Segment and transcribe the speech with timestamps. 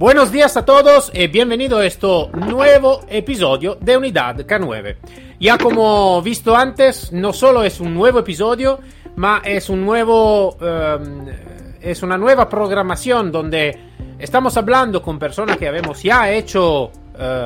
[0.00, 4.96] Buenos días a todos y bienvenido a este nuevo episodio de Unidad K9.
[5.38, 8.80] Ya como visto antes, no solo es un nuevo episodio,
[9.16, 11.26] ma es un nuevo um,
[11.82, 13.78] es una nueva programación donde
[14.18, 16.90] estamos hablando con personas que habemos ya hecho uh,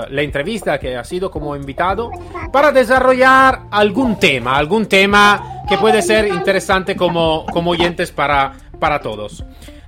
[0.09, 2.13] la entrevista que ha sido como invitado
[2.53, 9.01] para desarrollar algún tema, algún tema que puede ser interesante como, como oyentes para, para
[9.01, 9.45] todos.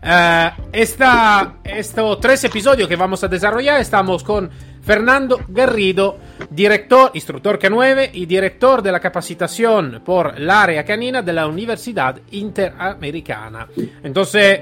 [0.07, 4.49] Uh, esta, estos tres episodios que vamos a desarrollar estamos con
[4.81, 11.33] Fernando Garrido, director, instructor K9 y director de la capacitación por el área canina de
[11.33, 13.67] la Universidad Interamericana.
[14.05, 14.61] Entonces,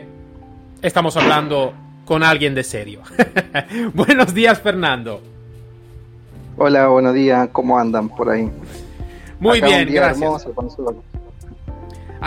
[0.81, 1.75] estamos hablando
[2.07, 3.03] con alguien de serio.
[3.93, 5.21] Buenos días, Fernando.
[6.57, 7.51] Hola, buenos días.
[7.53, 8.51] ¿Cómo andan por ahí?
[9.39, 10.47] Muy Acá bien, gracias.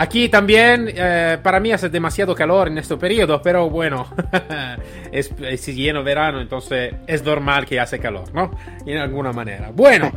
[0.00, 4.06] Aquí también, eh, para mí hace demasiado calor en este periodo, pero bueno,
[5.10, 8.56] es, es lleno verano, entonces es normal que hace calor, ¿no?
[8.86, 9.72] En alguna manera.
[9.74, 10.12] Bueno,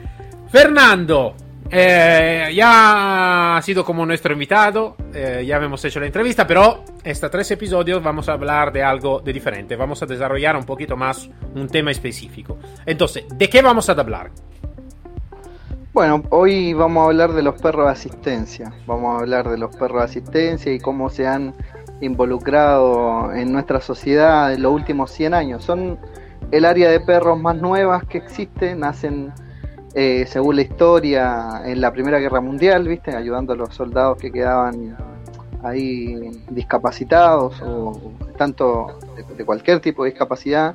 [0.50, 1.34] Fernando,
[1.70, 7.30] eh, ya ha sido como nuestro invitado, eh, ya hemos hecho la entrevista, pero estos
[7.30, 11.28] tres episodios vamos a hablar de algo de diferente, vamos a desarrollar un poquito más
[11.54, 12.58] un tema específico.
[12.86, 14.30] Entonces, ¿de qué vamos a hablar?
[15.96, 18.70] Bueno, hoy vamos a hablar de los perros de asistencia.
[18.86, 21.54] Vamos a hablar de los perros de asistencia y cómo se han
[22.02, 25.64] involucrado en nuestra sociedad en los últimos 100 años.
[25.64, 25.98] Son
[26.50, 29.32] el área de perros más nuevas que existen, nacen
[29.94, 33.16] eh, según la historia en la Primera Guerra Mundial, ¿viste?
[33.16, 34.98] ayudando a los soldados que quedaban
[35.62, 38.98] ahí discapacitados o tanto
[39.34, 40.74] de cualquier tipo de discapacidad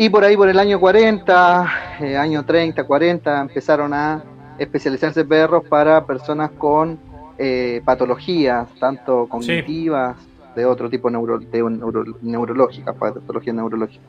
[0.00, 4.22] y por ahí, por el año 40, eh, año 30, 40, empezaron a
[4.58, 6.98] especializarse perros para personas con
[7.38, 10.16] eh, patologías, tanto cognitivas,
[10.56, 14.06] de otro tipo neuro, de neuro, neurológicas, patologías neurológicas.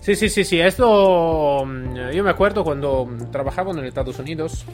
[0.00, 0.60] Sí, sí, sí, sí.
[0.60, 4.64] Esto mm, yo me acuerdo cuando trabajaba en Estados Unidos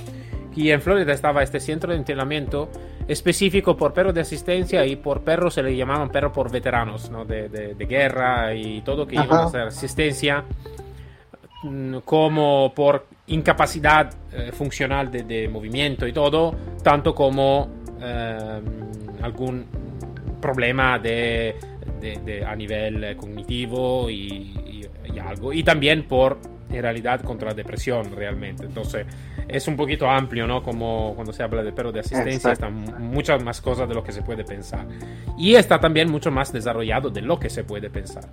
[0.54, 2.68] y en Florida estaba este centro de entrenamiento
[3.08, 7.24] específico por perros de asistencia y por perros se le llamaban perros por veteranos, ¿no?
[7.24, 10.44] De, de, guerra y todo que iban a hacer asistencia
[12.04, 17.68] como por incapacidad eh, funcional de, de, movimiento y todo, tanto como
[18.00, 18.60] eh,
[19.22, 19.66] algún
[20.40, 21.56] problema de,
[22.46, 25.52] a nivel cognitivo y, y, y algo.
[25.52, 26.38] Y también por,
[26.70, 28.66] en realidad, contra la depresión realmente.
[28.66, 29.06] Entonces,
[29.48, 30.62] es un poquito amplio, ¿no?
[30.62, 34.12] Como cuando se habla de perros de asistencia, están muchas más cosas de lo que
[34.12, 34.86] se puede pensar.
[35.38, 38.24] Y está también mucho más desarrollado de lo que se puede pensar.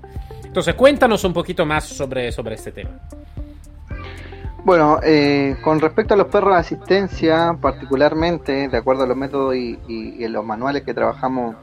[0.51, 2.89] Entonces, cuéntanos un poquito más sobre, sobre este tema.
[4.65, 9.55] Bueno, eh, con respecto a los perros de asistencia, particularmente, de acuerdo a los métodos
[9.55, 11.55] y, y, los manuales que trabajamos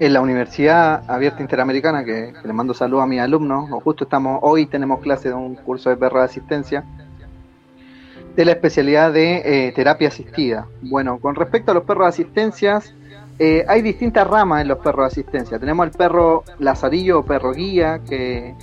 [0.00, 4.66] en la Universidad Abierta Interamericana, que, le mando saludos a mis alumnos, justo estamos, hoy
[4.66, 6.84] tenemos clase de un curso de perros de asistencia,
[8.34, 10.66] de la especialidad de eh, terapia asistida.
[10.80, 12.92] Bueno, con respecto a los perros de asistencias,
[13.38, 15.58] eh, hay distintas ramas en los perros de asistencia.
[15.58, 18.54] Tenemos el perro lazarillo o perro guía, que,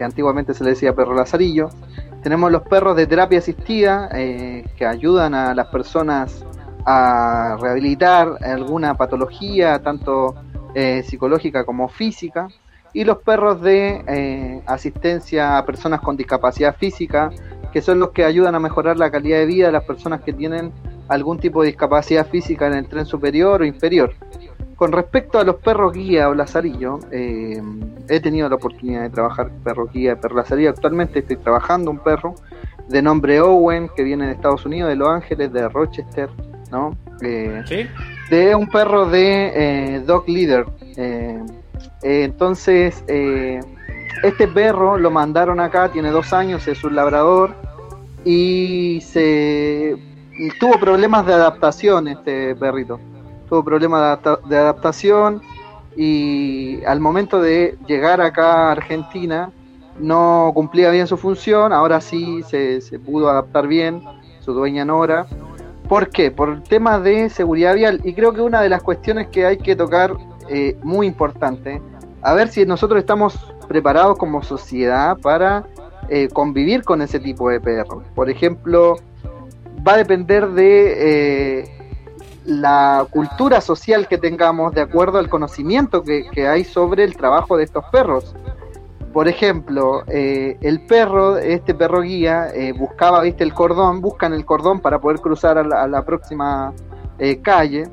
[0.00, 1.70] antiguamente se le decía perro lazarillo.
[2.22, 6.44] Tenemos los perros de terapia asistida, eh, que ayudan a las personas
[6.84, 10.34] a rehabilitar alguna patología, tanto
[11.04, 12.46] psicológica como física.
[12.92, 17.30] Y los perros de asistencia a personas con discapacidad física,
[17.72, 20.32] que son los que ayudan a mejorar la calidad de vida de las personas que
[20.32, 20.72] tienen
[21.08, 24.14] algún tipo de discapacidad física en el tren superior o inferior.
[24.76, 27.60] Con respecto a los perros guía o lazarillo, eh,
[28.08, 30.70] he tenido la oportunidad de trabajar perro guía, perro lazarillo.
[30.70, 32.36] Actualmente estoy trabajando un perro
[32.88, 36.28] de nombre Owen que viene de Estados Unidos, de Los Ángeles, de Rochester,
[36.70, 36.96] ¿no?
[37.22, 37.86] Eh, ¿Sí?
[38.30, 40.66] De un perro de eh, dog leader.
[42.02, 43.02] entonces,
[44.22, 47.52] este perro lo mandaron acá, tiene dos años, es un labrador
[48.24, 49.96] y se
[50.58, 53.00] tuvo problemas de adaptación este perrito.
[53.48, 54.18] Tuvo problemas
[54.48, 55.42] de, adaptación
[55.96, 59.50] y al momento de llegar acá a Argentina
[59.98, 64.02] no cumplía bien su función, ahora sí se, pudo adaptar bien,
[64.40, 65.26] su dueña Nora.
[65.88, 66.30] ¿Por qué?
[66.30, 69.56] Por el tema de seguridad vial y creo que una de las cuestiones que hay
[69.56, 70.14] que tocar
[70.48, 71.80] eh, muy importante
[72.22, 75.64] a ver si nosotros estamos preparados como sociedad para
[76.08, 78.04] eh, convivir con ese tipo de perros.
[78.14, 78.96] Por ejemplo,
[79.86, 81.64] va a depender de eh,
[82.44, 87.64] la cultura social que tengamos de acuerdo al conocimiento que, hay sobre el trabajo de
[87.64, 88.34] estos perros.
[89.12, 92.48] Por ejemplo, eh, el perro, este perro guía,
[92.78, 96.72] buscaba, viste, el cordón, buscan el cordón para poder cruzar a la próxima
[97.42, 97.84] calle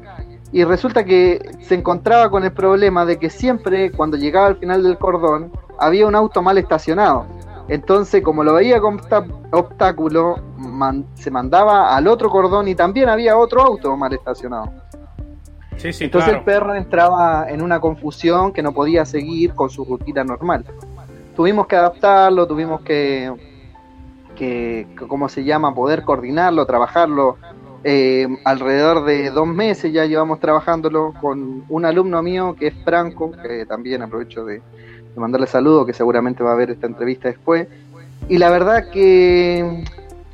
[0.56, 4.84] y resulta que se encontraba con el problema de que siempre cuando llegaba al final
[4.84, 7.26] del cordón había un auto mal estacionado.
[7.68, 9.00] Entonces, como lo veía como
[9.52, 10.36] obstáculo,
[11.16, 14.72] se mandaba al otro cordón y también había otro auto mal estacionado.
[15.84, 20.64] Entonces el perro entraba en una confusión que no podía seguir con su rutina normal.
[21.36, 23.32] Tuvimos que adaptarlo, tuvimos que,
[24.36, 27.38] que ¿cómo se llama?, poder coordinarlo, trabajarlo
[27.84, 33.32] eh, alrededor de dos meses ya llevamos trabajándolo con un alumno mío que es Franco,
[33.32, 34.64] que también aprovecho de,
[35.20, 37.68] mandarle saludo, que seguramente va a ver esta entrevista después.
[38.28, 39.84] Y la verdad que,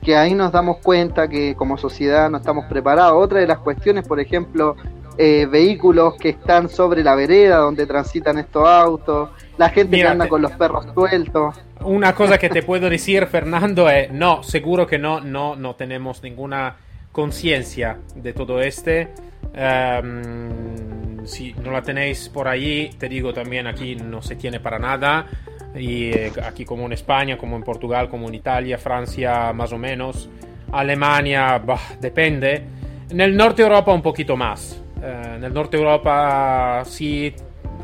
[0.01, 3.13] que ahí nos damos cuenta que como sociedad no estamos preparados.
[3.23, 4.75] Otra de las cuestiones, por ejemplo,
[5.17, 10.27] eh, vehículos que están sobre la vereda donde transitan estos autos, la gente que anda
[10.27, 11.55] con los perros sueltos.
[11.81, 16.23] Una cosa que te puedo decir, Fernando, es no, seguro que no, no, no tenemos
[16.23, 16.77] ninguna
[17.11, 19.09] conciencia de todo este.
[19.53, 24.79] Em, si no la tenéis por ahí, te digo también aquí no se tiene para
[24.79, 25.27] nada.
[25.75, 29.77] Y eh, aquí como en España, como en Portugal, como en Italia, Francia más o
[29.77, 30.29] menos.
[30.71, 31.61] Alemania,
[31.99, 32.63] depende.
[33.09, 34.81] En el norte de Europa un poquito más.
[35.01, 37.33] Eh, en el norte de Europa sí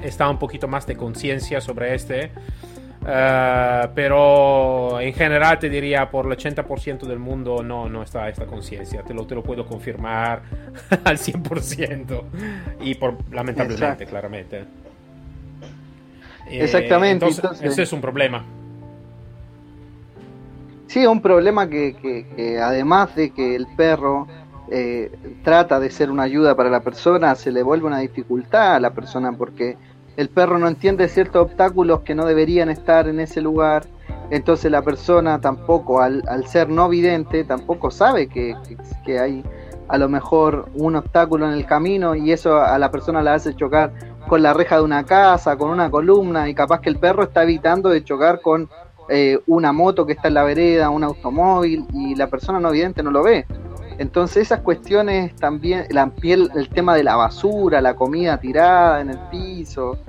[0.04, 2.31] está un poquito más de conciencia sobre este.
[3.07, 8.45] Uh, pero en general te diría por el 80% del mundo no, no está esta
[8.45, 10.42] conciencia, te lo, te lo puedo confirmar
[11.06, 12.24] al 100%
[12.81, 14.65] y por, lamentablemente, claramente.
[16.50, 17.25] Eh, Exactamente.
[17.25, 18.44] entonces, ese es un problema.
[20.88, 21.95] Sí, un problema que,
[22.36, 24.27] que, además de que el perro
[24.69, 25.12] eh,
[25.45, 28.94] trata de ser una ayuda para la persona, se le vuelve una dificultad a la
[28.94, 29.77] persona porque
[30.17, 33.85] el perro no entiende ciertos obstáculos que no deberían estar en ese lugar,
[34.31, 38.55] entonces la persona tampoco, al, ser no vidente, tampoco sabe que,
[39.19, 39.43] hay
[39.87, 43.55] a lo mejor un obstáculo en el camino y eso a la persona la hace
[43.55, 43.93] chocar
[44.27, 47.43] con la reja de una casa, con una columna y capaz que el perro está
[47.43, 48.69] evitando de chocar con
[49.07, 53.01] eh, una moto que está en la vereda, un automóvil y la persona no vidente
[53.01, 53.45] no lo ve.
[53.97, 59.09] Entonces esas cuestiones también, la piel, el tema de la basura, la comida tirada en
[59.09, 59.99] el piso,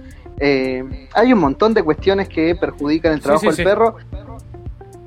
[0.41, 3.97] eh, hay un montón de cuestiones que perjudican el trabajo del perro,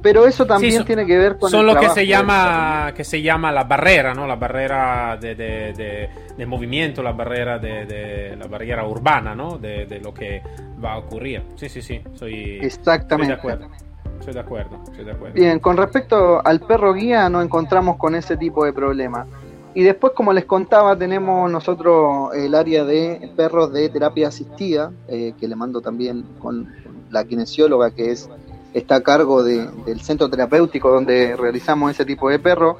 [0.01, 3.51] pero eso también tiene que ver con son lo que se llama que se llama
[3.51, 4.27] la barrera, ¿no?
[4.27, 9.57] La barrera de, de, movimiento, la barrera de, la barrera urbana, ¿no?
[9.57, 10.41] De, lo que
[10.83, 11.43] va a ocurrir.
[11.55, 13.33] Sí, sí, sí, soy exactamente.
[13.33, 13.90] Estoy de acuerdo.
[14.21, 15.33] Estoy de acuerdo, de.
[15.33, 19.25] Bien, con respecto al perro guía, no encontramos con ese tipo de problema.
[19.73, 25.33] Y después, como les contaba, tenemos nosotros el área de perros de terapia asistida, eh,
[25.39, 26.67] que le mando también con
[27.09, 28.29] la kinesióloga que es
[28.73, 32.77] está a cargo del centro terapéutico donde realizamos ese tipo de perro,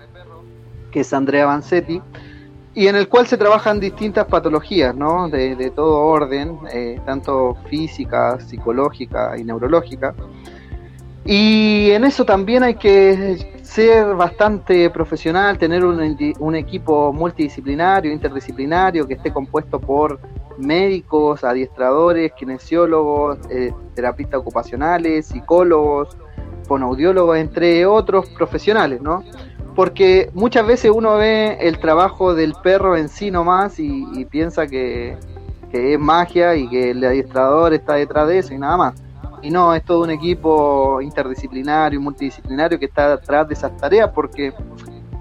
[0.91, 2.01] que es Andrea Vanzetti,
[2.73, 5.27] y en el cual se trabajan distintas patologías, ¿no?
[5.27, 10.13] De, todo orden, eh, tanto física, psicológica y neurológica.
[11.33, 19.13] Y en eso también hay que ser bastante profesional, tener un, equipo multidisciplinario, interdisciplinario, que
[19.13, 20.19] esté compuesto por
[20.57, 26.17] médicos, adiestradores, kinesiólogos, eh, terapistas ocupacionales, psicólogos,
[26.67, 29.23] fonoaudiólogos, entre otros profesionales, ¿no?
[29.73, 34.67] Porque muchas veces uno ve el trabajo del perro en sí nomás y, y piensa
[34.67, 35.15] que,
[35.71, 39.10] que es magia y que el adiestrador está detrás de eso y nada más
[39.41, 44.53] y no, es todo un equipo interdisciplinario, multidisciplinario que está detrás de esas tareas porque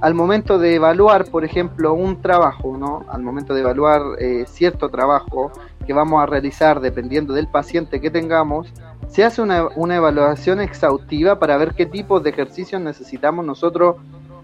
[0.00, 3.04] al momento de evaluar, por ejemplo, un trabajo, ¿no?
[3.08, 5.52] Al momento de evaluar eh, cierto trabajo
[5.86, 8.72] que vamos a realizar dependiendo del paciente que tengamos,
[9.08, 13.96] se hace una, una evaluación exhaustiva para ver qué tipos de ejercicios necesitamos nosotros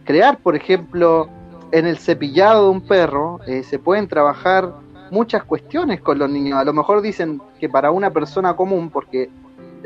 [0.05, 0.39] crear.
[0.39, 1.29] Por ejemplo,
[1.73, 4.73] en el cepillado de un perro eh, se pueden trabajar
[5.11, 6.59] muchas cuestiones con los niños.
[6.59, 9.31] A lo mejor dicen que para una persona común, porque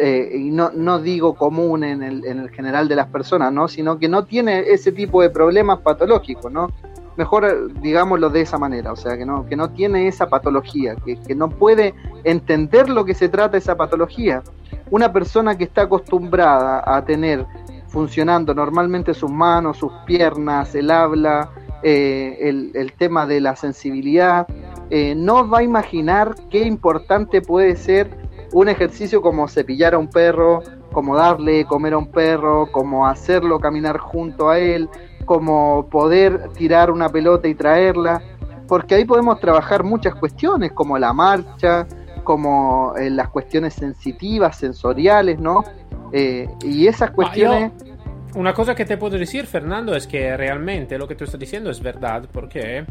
[0.03, 3.69] eh, y no, no digo común en el, en el general de las personas, ¿no?
[3.69, 6.71] sino que no tiene ese tipo de problemas patológicos, ¿no?
[7.17, 10.97] Mejor eh, digámoslo de esa manera, o sea, que no, que no tiene esa patología,
[11.05, 14.43] que, que no puede entender lo que se trata esa patología.
[14.91, 17.45] Una persona que está acostumbrada a tener
[17.89, 21.51] funcionando normalmente sus manos, sus piernas, el habla,
[21.83, 24.47] eh, el, el, tema de la sensibilidad,
[25.17, 28.20] no va a imaginar qué importante puede ser
[28.53, 33.61] un ejercicio como cepillar a un perro, como darle comer a un perro, como hacerlo
[33.61, 34.89] caminar junto a él,
[35.25, 38.23] como poder tirar una pelota y traerla,
[38.67, 41.87] porque ahí podemos trabajar muchas cuestiones como la marcha,
[42.25, 45.65] como eh, las cuestiones sensitivas, sensoriales, ¿no?
[46.13, 47.73] Eh, y esas cuestiones...
[48.35, 51.71] una cosa que te puedo decir, Fernando, es que realmente lo que tú estás diciendo
[51.71, 52.85] es verdad, porque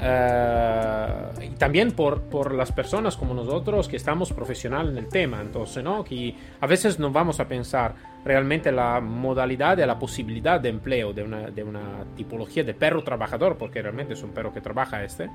[0.00, 5.42] Uh, y también por, por, las personas como nosotros que estamos profesional en el tema,
[5.42, 6.02] entonces, ¿no?
[6.02, 11.12] Que a veces no vamos a pensar realmente la modalidad y la posibilidad de empleo
[11.12, 15.04] de una, de una tipología de perro trabajador, porque realmente es un perro que trabaja
[15.04, 15.28] este.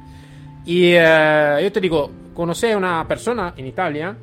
[0.66, 4.18] Y uh, yo te digo, conocí a una persona en Italia,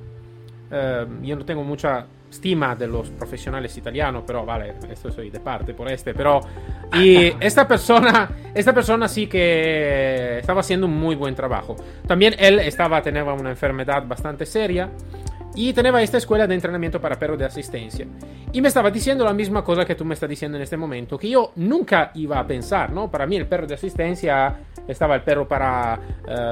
[0.72, 5.38] uh, yo no tengo mucha estima de los profesionales italianos, pero vale, esto soy de
[5.38, 6.40] parte por este, pero
[6.94, 11.76] y esta persona, esta persona sí que estaba haciendo un muy buen trabajo.
[12.06, 14.88] También él estaba tenía una enfermedad bastante seria
[15.54, 18.06] y tenía esta escuela de entrenamiento para perros de asistencia.
[18.54, 21.16] Y me estaba diciendo la misma cosa que tú me estás diciendo en este momento,
[21.16, 23.10] que yo nunca iba a pensar, ¿no?
[23.10, 24.54] Para mí el perro de asistencia
[24.86, 25.98] estaba el perro para,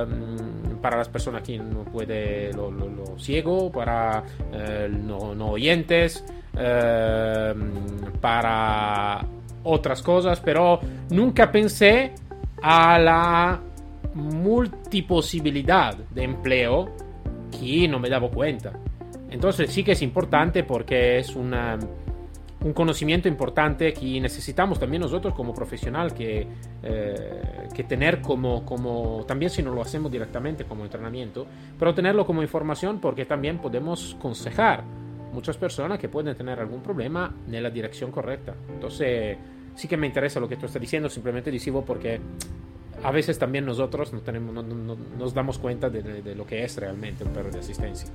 [0.07, 5.51] um, para las personas que no puede lo, lo, lo ciego, para uh, no, no,
[5.51, 9.23] oyentes, uh, para
[9.65, 10.81] otras cosas, pero
[11.11, 12.15] nunca pensé
[12.63, 13.61] a la
[14.15, 16.89] multiposibilidad de empleo
[17.51, 18.73] que no me daba cuenta.
[19.31, 21.79] Entonces sí que es importante porque es una,
[22.65, 26.47] un conocimiento importante que necesitamos también nosotros como profesional que,
[26.83, 31.47] eh, que tener como, como, también si no lo hacemos directamente como entrenamiento,
[31.79, 34.85] pero tenerlo como información porque también podemos aconsejar
[35.33, 38.55] muchas personas que pueden tener algún problema en la dirección correcta.
[38.69, 39.39] Entonces
[39.75, 42.21] sí que me interesa lo que tú estás diciendo, simplemente digo porque
[43.03, 46.45] a veces también nosotros no, tenemos, no, no, nos damos cuenta de, de, de lo
[46.45, 48.11] que es realmente un perro de asistencia.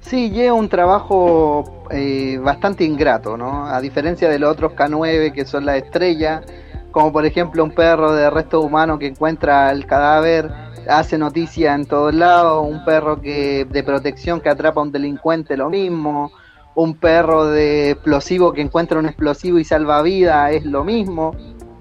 [0.00, 3.66] Sí, lleva un trabajo eh, bastante ingrato, ¿no?
[3.66, 6.42] A diferencia de los otros K9 que son la estrella,
[6.90, 10.50] como por ejemplo un perro de resto humano que encuentra el cadáver,
[10.88, 15.56] hace noticia en todos lados, un perro que de protección que atrapa a un delincuente,
[15.56, 16.30] lo mismo,
[16.74, 21.34] un perro de explosivo que encuentra un explosivo y salva vida, es lo mismo.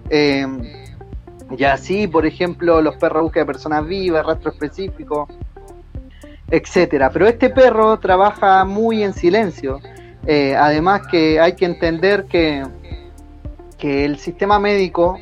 [0.09, 0.45] Eh,
[1.57, 5.27] y así, por ejemplo, los perros buscan personas vivas, rastro específico
[6.49, 7.09] etcétera.
[7.11, 9.79] Pero este perro trabaja muy en silencio.
[10.25, 12.63] Eh, además que hay que entender que,
[13.77, 15.19] que el sistema médico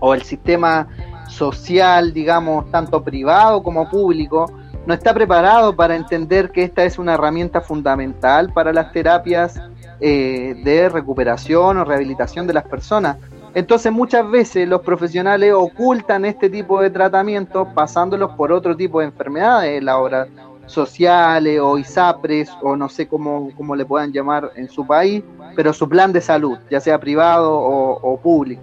[0.00, 0.88] o el sistema
[1.28, 4.46] social, digamos, tanto privado como público,
[4.86, 9.60] no está preparado para entender que esta es una herramienta fundamental para las terapias
[10.00, 13.16] eh, de recuperación o rehabilitación de las personas.
[13.56, 19.06] Entonces muchas veces los profesionales ocultan este tipo de tratamientos pasándolos por otro tipo de
[19.06, 20.28] enfermedades, la obra
[20.66, 25.72] sociales o ISAPRES o no sé cómo, cómo, le puedan llamar en su país, pero
[25.72, 28.60] su plan de salud, ya sea privado o, público.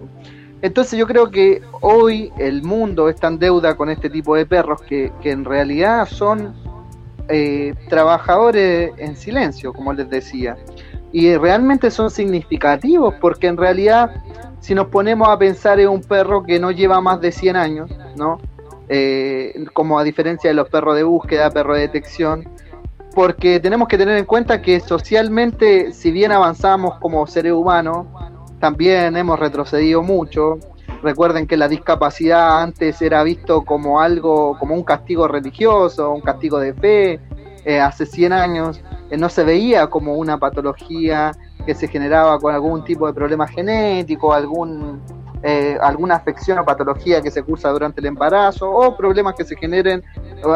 [0.62, 4.80] Entonces yo creo que hoy el mundo está en deuda con este tipo de perros
[4.82, 6.54] que, que en realidad son
[7.26, 10.56] eh, trabajadores en silencio, como les decía.
[11.10, 14.22] Y realmente son significativos porque en realidad
[14.64, 17.90] si nos ponemos a pensar en un perro que no lleva más de 100 años,
[18.16, 18.38] ¿no?
[18.88, 22.48] Eh, como a diferencia de los perros de búsqueda, perros de detección,
[23.14, 28.06] porque tenemos que tener en cuenta que socialmente, si bien avanzamos como seres humanos,
[28.58, 30.58] también hemos retrocedido mucho.
[31.02, 36.58] Recuerden que la discapacidad antes era visto como algo, como un castigo religioso, un castigo
[36.58, 37.20] de fe.
[37.66, 38.80] Eh, hace 100 años
[39.10, 41.32] eh, no se veía como una patología
[41.64, 45.00] que se generaba con algún tipo de problema genético, algún,
[45.42, 49.56] eh, alguna afección o patología que se cursa durante el embarazo o problemas que se
[49.56, 50.02] generen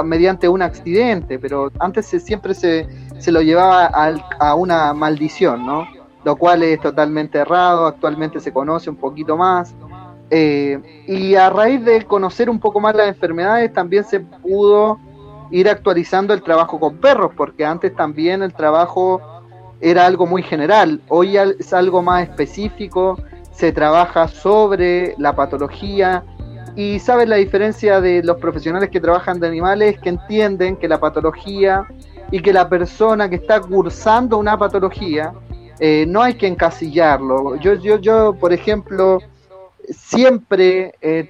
[0.04, 2.86] mediante un accidente, pero antes se, siempre se,
[3.18, 5.86] se lo llevaba al, a una maldición, ¿no?
[6.24, 9.74] Lo cual es totalmente errado, actualmente se conoce un poquito más.
[10.30, 14.98] Eh, y a raíz de conocer un poco más las enfermedades también se pudo
[15.50, 19.37] ir actualizando el trabajo con perros, porque antes también el trabajo
[19.80, 23.18] era algo muy general, hoy es algo más específico,
[23.52, 26.24] se trabaja sobre la patología
[26.76, 31.00] y sabes la diferencia de los profesionales que trabajan de animales que entienden que la
[31.00, 31.84] patología
[32.30, 35.32] y que la persona que está cursando una patología
[35.80, 37.56] eh, no hay que encasillarlo.
[37.56, 39.18] Yo, yo, yo por ejemplo,
[39.90, 41.28] siempre eh,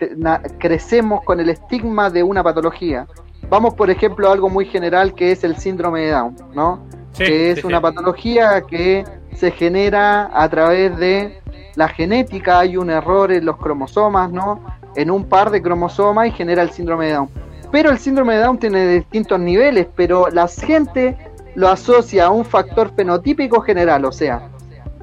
[0.58, 3.06] crecemos con el estigma de una patología.
[3.48, 6.86] Vamos, por ejemplo, a algo muy general que es el síndrome de Down, ¿no?
[7.16, 11.40] Que es una patología que se genera a través de
[11.74, 14.64] la genética, hay un error en los cromosomas, ¿no?
[14.96, 17.30] En un par de cromosomas y genera el síndrome de Down.
[17.70, 21.16] pero el síndrome de Down tiene distintos niveles, pero la gente
[21.54, 24.48] lo asocia a un factor fenotípico general, o sea,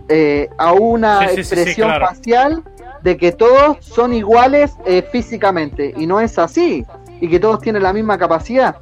[0.09, 2.63] eh, a una expresión facial
[3.03, 6.85] de que todos son iguales eh, físicamente, y no es así,
[7.21, 8.75] y que todos tienen la misma capacidad.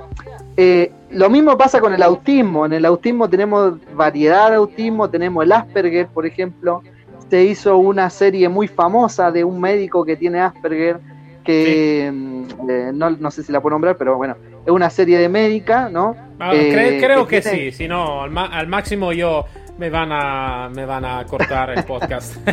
[0.56, 2.66] Eh, lo mismo pasa con el autismo.
[2.66, 6.84] En el autismo tenemos variedad de autismo, tenemos el Asperger, por ejemplo.
[7.30, 11.00] Se hizo una serie muy famosa de un médico que tiene Asperger,
[11.44, 15.18] que mm, eh, no, no, sé si la puedo nombrar, pero bueno, es una serie
[15.18, 16.16] de médica, ¿no?
[16.40, 19.46] Ah, creo, que, sí, si no, al, al, máximo yo
[19.78, 22.36] me van a, me van a cortar el podcast.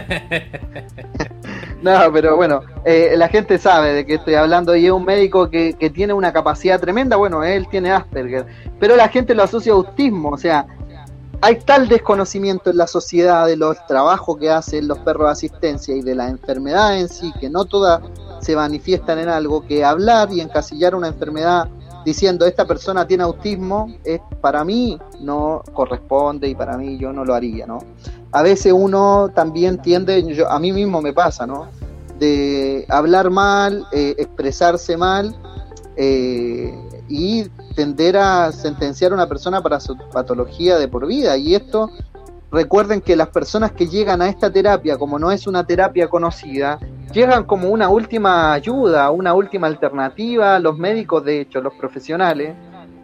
[1.82, 5.48] No, pero bueno, eh, la gente sabe de qué estoy hablando y es un médico
[5.48, 7.16] que, que tiene una capacidad tremenda.
[7.16, 8.44] Bueno, él tiene Asperger,
[8.78, 10.28] pero la gente lo asocia a autismo.
[10.28, 10.66] O sea,
[11.40, 15.96] hay tal desconocimiento en la sociedad de los trabajos que hacen los perros de asistencia
[15.96, 18.02] y de la enfermedad en sí, que no todas
[18.40, 21.68] se manifiestan en algo, que hablar y encasillar una enfermedad
[22.04, 27.24] diciendo esta persona tiene autismo, es, para mí no corresponde y para mí yo no
[27.24, 27.78] lo haría, ¿no?
[28.32, 31.68] A veces uno también tiende, yo, a mí mismo me pasa, ¿no?
[32.18, 35.34] De hablar mal, eh, expresarse mal
[35.96, 36.72] eh,
[37.08, 41.36] y tender a sentenciar a una persona para su patología de por vida.
[41.36, 41.90] Y esto,
[42.50, 46.78] recuerden que las personas que llegan a esta terapia, como no es una terapia conocida,
[47.12, 50.58] llegan como una última ayuda, una última alternativa.
[50.58, 52.54] Los médicos, de hecho, los profesionales,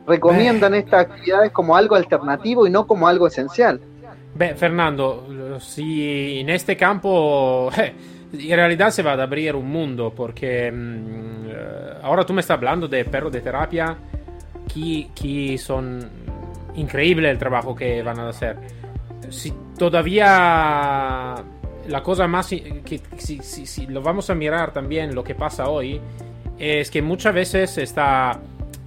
[0.07, 3.81] recomiendan estas actividades como algo alternativo y no como algo esencial.
[4.35, 7.95] Beh, Fernando, si en este campo eh,
[8.33, 12.57] en realidad se va a abrir un mundo, porque mm, eh, ahora tú me estás
[12.57, 13.97] hablando de perros de terapia,
[14.73, 16.07] que, que son
[16.75, 18.57] increíble el trabajo que van a hacer.
[19.31, 21.35] Si todavía
[21.89, 26.01] la cosa más que si, si, lo vamos a mirar también lo que pasa hoy
[26.59, 28.41] es que muchas veces está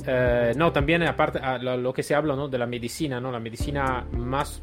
[0.06, 2.48] eh, no también aparte lo, que se habla ¿no?
[2.48, 4.62] de la medicina no la medicina más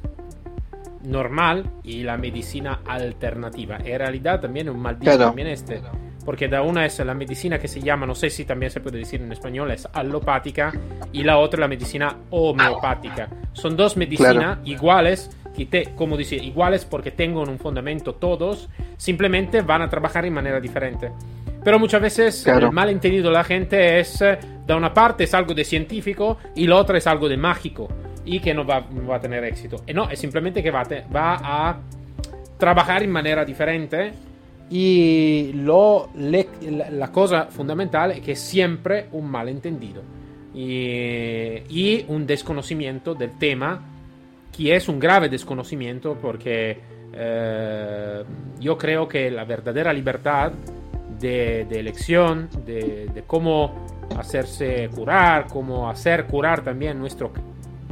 [1.04, 5.80] normal y la medicina alternativa en realidad también es un maldito también este
[6.26, 8.98] porque da una es la medicina que se llama, no sé si también se puede
[8.98, 10.72] decir en español, es alopática
[11.12, 13.28] y la otra la medicina homeopática.
[13.52, 15.30] Son dos medicinas iguales
[15.94, 21.12] como dice, iguales porque tengan un fundamento todos, simplemente van a trabajar de manera diferente.
[21.64, 25.52] Pero muchas veces el malentendido de la gente es, eh, da una parte es algo
[25.52, 27.88] de científico y la otra es algo de mágico
[28.24, 29.82] y que no va, va a tener éxito.
[29.86, 31.80] Y no, es simplemente que va, va a
[32.58, 34.12] trabajar en manera diferente
[34.70, 40.02] y lo, la cosa fundamental es que es siempre un malentendido
[40.54, 43.95] y, y un desconocimiento del tema
[44.56, 46.78] que es un grave desconocimiento porque
[47.12, 48.24] eh,
[48.58, 50.52] yo creo que la verdadera libertad
[51.18, 57.32] de, elección, de, cómo hacerse curar, cómo hacer curar también nuestro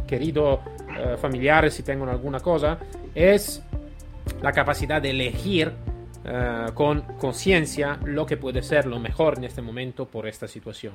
[0.07, 0.61] querido
[0.97, 2.79] eh, familiares si tengan alguna cosa,
[3.15, 3.63] es
[4.43, 5.73] la capacidad de elegir
[6.25, 10.95] eh, con conciencia lo que puede ser lo mejor en este momento por esta situación.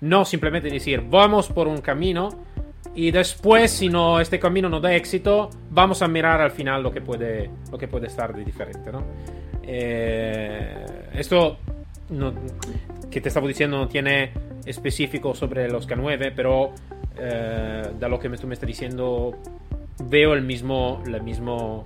[0.00, 2.28] No simplemente decir, vamos por un camino
[2.94, 6.90] y después, si no, este camino no da éxito, vamos a mirar al final lo
[6.90, 9.04] que puede, lo que puede estar de diferente, ¿no?
[9.62, 11.58] Eh, esto
[13.10, 14.32] que te estaba diciendo no tiene
[14.64, 16.72] específico sobre los K9, pero
[17.18, 19.36] eh, da lo que tú me estás diciendo,
[20.04, 21.84] veo el mismo, la, mismo,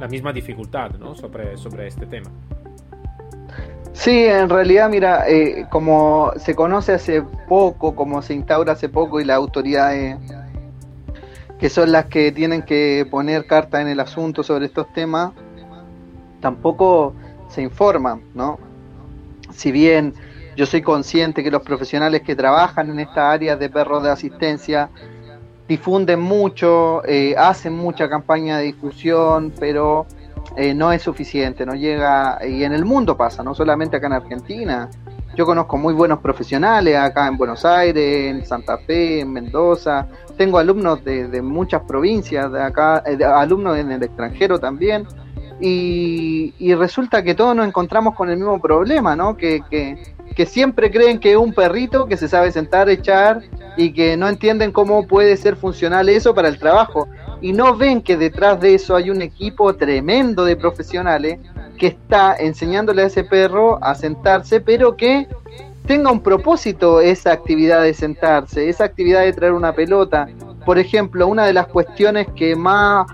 [0.00, 1.14] la misma dificultad ¿no?
[1.14, 2.30] sobre, sobre este tema.
[3.92, 9.20] Sí, en realidad, mira, eh, como se conoce hace poco, como se instaura hace poco
[9.20, 10.16] y las autoridades
[11.58, 15.30] que son las que tienen que poner carta en el asunto sobre estos temas,
[16.40, 17.14] tampoco
[17.48, 18.58] se informan, ¿no?
[19.52, 20.12] Si bien
[20.56, 24.90] yo soy consciente que los profesionales que trabajan en esta área de perros de asistencia
[25.68, 30.06] difunden mucho, eh, hacen mucha campaña de difusión, pero
[30.56, 34.12] eh, no es suficiente, no llega, y en el mundo pasa, no solamente acá en
[34.14, 34.90] Argentina.
[35.34, 40.06] Yo conozco muy buenos profesionales acá en Buenos Aires, en Santa Fe, en Mendoza.
[40.36, 45.06] Tengo alumnos de, muchas provincias, de acá, eh, alumnos en el extranjero también.
[45.58, 49.36] Y, y, resulta que todos nos encontramos con el mismo problema, ¿no?
[49.36, 49.96] Que, que,
[50.34, 53.42] que siempre creen que es un perrito que se sabe sentar, echar
[53.76, 57.08] y que no entienden cómo puede ser funcional eso para el trabajo
[57.42, 61.40] y no ven que detrás de eso hay un equipo tremendo de profesionales
[61.76, 65.26] que está enseñándole a ese perro a sentarse, pero que
[65.86, 70.28] tenga un propósito esa actividad de sentarse, esa actividad de traer una pelota.
[70.64, 73.06] Por ejemplo, una de las cuestiones que más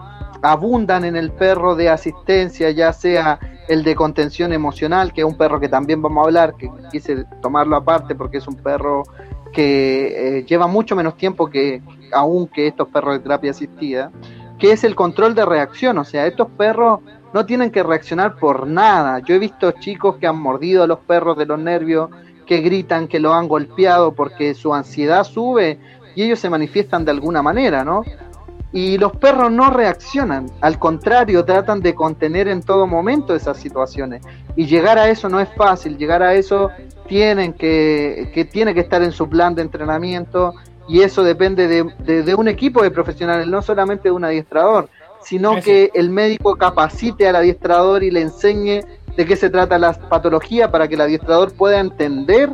[0.43, 5.37] abundan en el perro de asistencia, ya sea el de contención emocional, que es un
[5.37, 9.03] perro que también vamos a hablar, que quise tomarlo aparte porque es un perro
[9.53, 14.11] que eh, lleva mucho menos tiempo que aún que estos perros de terapia asistida,
[14.59, 17.01] que es el control de reacción, o sea, estos perros
[17.33, 19.19] no tienen que reaccionar por nada.
[19.21, 22.11] Yo he visto chicos que han mordido a los perros de los nervios,
[22.47, 25.79] que gritan, que lo han golpeado porque su ansiedad sube
[26.15, 28.03] y ellos se manifiestan de alguna manera, ¿no?
[28.73, 34.23] Y los perros no reaccionan, al contrario, tratan de contener en todo momento esas situaciones.
[34.57, 36.71] Y llegar a eso no es fácil, llegar a eso
[37.07, 40.55] tienen que, que tiene que estar en su plan de entrenamiento.
[40.87, 44.89] Y eso depende de, de, un equipo de profesionales, no solamente de un adiestrador,
[45.23, 48.83] sino que el médico capacite al adiestrador y le enseñe
[49.17, 52.51] de qué se trata la patología para que el adiestrador pueda entender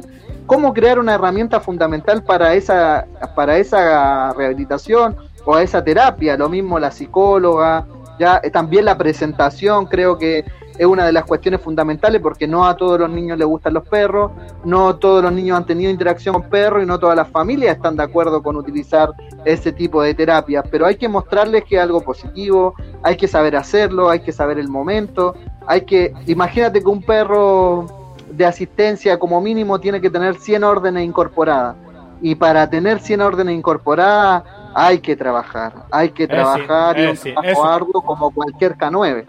[0.47, 6.49] cómo crear una herramienta fundamental para esa, para esa rehabilitación o a esa terapia, lo
[6.49, 7.87] mismo la psicóloga,
[8.19, 10.45] ya eh, también la presentación, creo que
[10.77, 13.87] es una de las cuestiones fundamentales porque no a todos los niños les gustan los
[13.87, 14.33] perros,
[14.65, 17.97] no todos los niños han tenido interacción con perros y no todas las familias están
[17.97, 19.11] de acuerdo con utilizar
[19.45, 23.57] ese tipo de terapias, pero hay que mostrarles que es algo positivo, hay que saber
[23.57, 25.35] hacerlo, hay que saber el momento,
[25.67, 27.87] hay que, imagínate que un perro
[28.31, 31.77] de asistencia como mínimo tiene que tener 100 órdenes incorporadas.
[32.21, 37.65] Y para tener 100 órdenes incorporadas hay que trabajar, hay que trabajar y un trabajo
[37.65, 39.25] arduo como cualquier K9.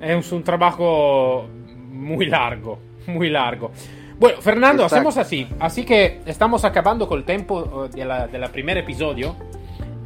[0.00, 1.46] Es un trabajo
[1.90, 3.70] muy largo, muy largo.
[4.18, 5.46] Bueno, Fernando, hacemos así.
[5.60, 9.36] Así que estamos acabando con el tiempo de la, de primer episodio.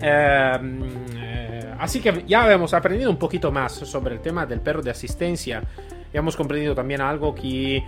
[0.00, 0.83] Em,
[1.16, 4.90] eh, así que ya hemos aprendido un poquito más sobre el tema del perro de
[4.90, 5.62] asistencia.
[6.12, 7.85] Y hemos comprendido también algo que eh,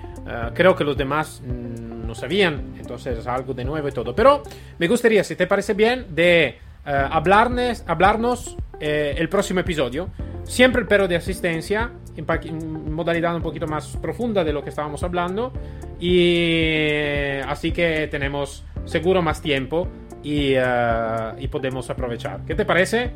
[0.55, 2.75] creo que los demás mm, no sabían.
[2.79, 4.15] Entonces es algo de nuevo y todo.
[4.15, 4.45] Pero
[4.79, 10.09] me gustaría, si te parece bien, de eh, hablarnos, eh, el próximo episodio.
[10.45, 15.03] Siempre el perro de asistencia, en, modalidad un poquito más profunda de lo que estábamos
[15.03, 15.53] hablando.
[16.01, 19.87] Y así que tenemos seguro más tiempo
[20.23, 22.41] y, eh, y podemos aprovechar.
[22.45, 23.13] ¿Qué te parece?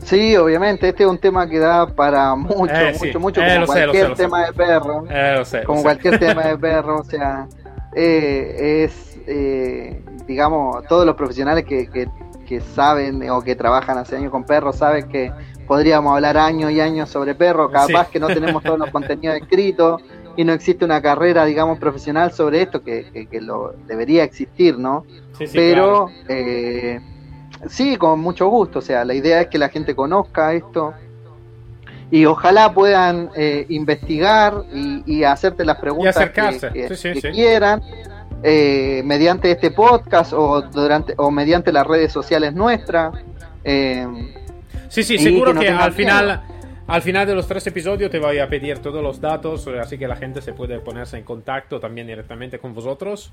[0.00, 4.44] Sí, obviamente, este es un tema que da para mucho, mucho, mucho, como cualquier tema
[4.44, 5.06] de perro.
[5.64, 7.48] como cualquier tema de perro, o sea,
[7.94, 9.18] es,
[10.26, 12.06] digamos, todos los profesionales que, que,
[12.44, 15.32] que saben o que trabajan hace años con perros saben que
[15.66, 20.02] podríamos hablar años y años sobre perros, capaz que no tenemos todos los contenidos escritos
[20.36, 25.04] y no existe una carrera, digamos, profesional sobre esto, que, que, lo debería existir, ¿no?
[25.52, 27.00] Pero eh,
[27.68, 30.92] sí, con mucho gusto, o sea, la idea es que la gente conozca esto
[32.10, 37.82] y ojalá puedan eh, investigar y, hacerte las preguntas que, quieran
[38.46, 43.14] eh, mediante este podcast o durante o mediante las redes sociales nuestras.
[43.64, 44.06] Eh,
[44.88, 46.42] sí, sí, seguro que, al final,
[46.86, 50.06] al final de los tres episodios te voy a pedir todos los datos, así que
[50.06, 53.32] la gente se puede ponerse en contacto también directamente con vosotros.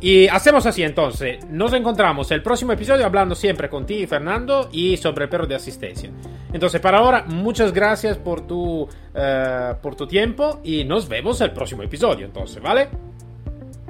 [0.00, 4.96] Y hacemos así entonces, nos encontramos el próximo episodio hablando siempre con ti, Fernando, y
[4.98, 6.10] sobre el perro de asistencia.
[6.52, 11.50] Entonces, para ahora, muchas gracias por tu, eh, por tu tiempo y nos vemos el
[11.50, 12.88] próximo episodio, entonces, ¿vale?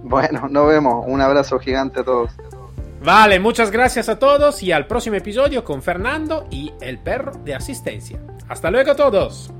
[0.04, 1.04] Bueno, nos vemos.
[1.08, 2.30] Un abrazo gigante a todos.
[3.02, 7.54] Vale, muchas gracias a todos y al próximo episodio con Fernando y el perro de
[7.54, 8.20] asistencia.
[8.48, 9.52] Hasta luego a todos.